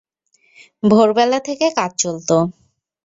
[0.83, 2.29] ভোরবেলা থেকে কাজ চলত।